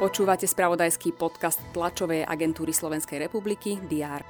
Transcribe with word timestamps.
Počúvate 0.00 0.48
spravodajský 0.48 1.12
podcast 1.12 1.60
tlačovej 1.76 2.24
agentúry 2.24 2.72
Slovenskej 2.72 3.20
republiky 3.28 3.76
DR. 3.84 4.24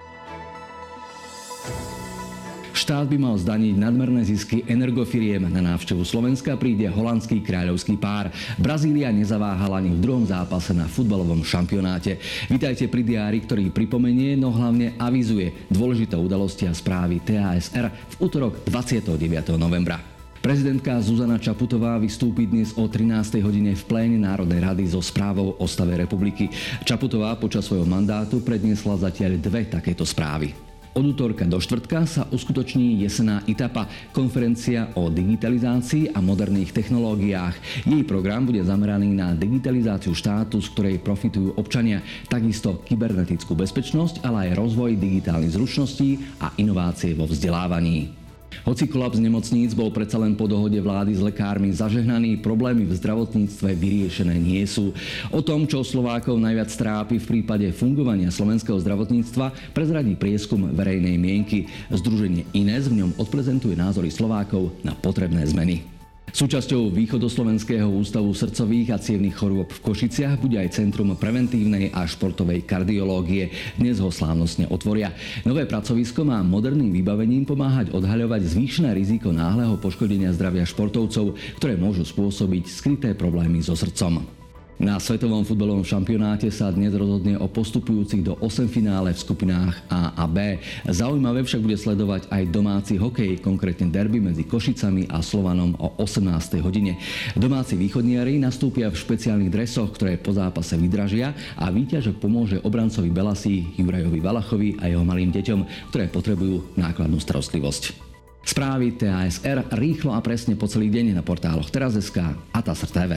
Štát 2.75 3.07
by 3.07 3.19
mal 3.23 3.39
zdaniť 3.39 3.79
nadmerné 3.79 4.27
zisky 4.27 4.67
energofiriem. 4.67 5.47
Na 5.47 5.63
návštevu 5.63 6.03
Slovenska 6.03 6.59
príde 6.59 6.91
holandský 6.91 7.39
kráľovský 7.39 7.95
pár. 8.03 8.35
Brazília 8.59 9.15
nezaváhala 9.15 9.79
ani 9.79 9.95
v 9.95 10.03
druhom 10.03 10.27
zápase 10.27 10.75
na 10.75 10.91
futbalovom 10.91 11.47
šampionáte. 11.47 12.19
Vítajte 12.51 12.91
pri 12.91 13.07
diári, 13.07 13.39
ktorý 13.47 13.71
pripomenie, 13.71 14.35
no 14.35 14.51
hlavne 14.51 14.99
avizuje 14.99 15.71
dôležité 15.71 16.19
udalosti 16.19 16.67
a 16.67 16.75
správy 16.75 17.23
TASR 17.23 17.87
v 17.89 18.15
útorok 18.19 18.67
29. 18.67 19.15
novembra. 19.55 20.20
Prezidentka 20.41 20.97
Zuzana 21.05 21.37
Čaputová 21.37 22.01
vystúpi 22.01 22.49
dnes 22.49 22.73
o 22.73 22.89
13. 22.89 23.45
hodine 23.45 23.77
v 23.77 23.85
pléne 23.85 24.17
Národnej 24.17 24.65
rady 24.65 24.89
so 24.89 25.05
správou 25.05 25.53
o 25.61 25.67
stave 25.69 26.01
republiky. 26.01 26.49
Čaputová 26.81 27.37
počas 27.37 27.69
svojho 27.69 27.85
mandátu 27.85 28.41
predniesla 28.41 28.97
zatiaľ 28.97 29.37
dve 29.37 29.69
takéto 29.69 30.01
správy. 30.01 30.57
Od 30.97 31.05
útorka 31.05 31.45
do 31.45 31.61
štvrtka 31.61 32.09
sa 32.09 32.25
uskutoční 32.33 33.05
jesená 33.05 33.45
ITAPA, 33.45 33.85
konferencia 34.17 34.89
o 34.97 35.13
digitalizácii 35.13 36.17
a 36.17 36.25
moderných 36.25 36.73
technológiách. 36.73 37.85
Jej 37.85 38.03
program 38.09 38.49
bude 38.49 38.65
zameraný 38.65 39.13
na 39.13 39.37
digitalizáciu 39.37 40.17
štátu, 40.17 40.57
z 40.65 40.73
ktorej 40.73 41.05
profitujú 41.05 41.53
občania, 41.61 42.01
takisto 42.33 42.81
kybernetickú 42.89 43.53
bezpečnosť, 43.53 44.25
ale 44.25 44.49
aj 44.49 44.57
rozvoj 44.57 44.97
digitálnych 44.97 45.53
zručností 45.53 46.41
a 46.41 46.57
inovácie 46.57 47.13
vo 47.13 47.29
vzdelávaní. 47.29 48.20
Hoci 48.67 48.91
kolaps 48.91 49.23
nemocníc 49.23 49.73
bol 49.73 49.95
predsa 49.95 50.19
len 50.19 50.35
po 50.35 50.51
dohode 50.51 50.77
vlády 50.79 51.15
s 51.15 51.23
lekármi 51.23 51.71
zažehnaný, 51.71 52.43
problémy 52.43 52.85
v 52.85 52.97
zdravotníctve 52.99 53.69
vyriešené 53.79 54.37
nie 54.37 54.63
sú. 54.67 54.91
O 55.31 55.41
tom, 55.41 55.65
čo 55.65 55.87
Slovákov 55.87 56.37
najviac 56.37 56.71
trápi 56.75 57.23
v 57.23 57.29
prípade 57.39 57.67
fungovania 57.71 58.29
slovenského 58.29 58.79
zdravotníctva, 58.83 59.75
prezradí 59.77 60.19
prieskum 60.19 60.71
verejnej 60.75 61.17
mienky. 61.17 61.71
Združenie 61.89 62.49
INES 62.51 62.91
v 62.91 63.05
ňom 63.05 63.11
odprezentuje 63.17 63.79
názory 63.79 64.11
Slovákov 64.11 64.75
na 64.83 64.93
potrebné 64.99 65.47
zmeny. 65.47 66.00
Súčasťou 66.31 66.95
Východoslovenského 66.95 67.91
ústavu 67.91 68.31
srdcových 68.31 68.95
a 68.95 69.03
cievných 69.03 69.35
chorôb 69.35 69.67
v 69.67 69.83
Košiciach 69.83 70.39
bude 70.39 70.63
aj 70.63 70.79
Centrum 70.79 71.11
preventívnej 71.19 71.91
a 71.91 72.07
športovej 72.07 72.63
kardiológie. 72.65 73.51
Dnes 73.75 73.99
ho 73.99 74.15
slávnostne 74.15 74.71
otvoria. 74.71 75.11
Nové 75.43 75.67
pracovisko 75.67 76.23
má 76.23 76.39
moderným 76.47 76.95
vybavením 76.95 77.43
pomáhať 77.43 77.91
odhaľovať 77.91 78.47
zvýšené 78.47 78.95
riziko 78.95 79.35
náhleho 79.35 79.75
poškodenia 79.83 80.31
zdravia 80.31 80.63
športovcov, 80.63 81.35
ktoré 81.59 81.75
môžu 81.75 82.07
spôsobiť 82.07 82.65
skryté 82.71 83.09
problémy 83.19 83.59
so 83.59 83.75
srdcom. 83.75 84.40
Na 84.81 84.97
svetovom 84.97 85.45
futbalovom 85.45 85.85
šampionáte 85.85 86.49
sa 86.49 86.73
dnes 86.73 86.97
rozhodne 86.97 87.37
o 87.37 87.45
postupujúcich 87.53 88.25
do 88.25 88.41
8 88.41 88.65
finále 88.65 89.13
v 89.13 89.21
skupinách 89.21 89.77
A 89.93 90.17
a 90.17 90.25
B. 90.25 90.57
Zaujímavé 90.89 91.45
však 91.45 91.61
bude 91.61 91.77
sledovať 91.77 92.33
aj 92.33 92.49
domáci 92.49 92.97
hokej, 92.97 93.45
konkrétne 93.45 93.93
derby 93.93 94.25
medzi 94.25 94.49
Košicami 94.49 95.05
a 95.13 95.21
Slovanom 95.21 95.77
o 95.77 96.01
18. 96.01 96.65
hodine. 96.65 96.97
Domáci 97.37 97.77
východniari 97.77 98.41
nastúpia 98.41 98.89
v 98.89 98.97
špeciálnych 98.97 99.53
dresoch, 99.53 99.93
ktoré 99.93 100.17
po 100.17 100.33
zápase 100.33 100.81
vydražia 100.81 101.37
a 101.61 101.69
výťažok 101.69 102.17
pomôže 102.17 102.57
obrancovi 102.65 103.13
Belasí, 103.13 103.77
Jurajovi 103.77 104.21
Valachovi 104.25 104.81
a 104.81 104.89
jeho 104.89 105.05
malým 105.05 105.29
deťom, 105.29 105.93
ktoré 105.93 106.09
potrebujú 106.09 106.73
nákladnú 106.81 107.21
starostlivosť. 107.21 108.01
Správy 108.49 108.97
TASR 108.97 109.77
rýchlo 109.77 110.17
a 110.17 110.25
presne 110.25 110.57
po 110.57 110.65
celý 110.65 110.89
deň 110.89 111.13
na 111.13 111.21
portáloch 111.21 111.69
teraz.sk 111.69 112.17
a 112.33 112.59
TASR 112.65 112.89
TV. 112.89 113.13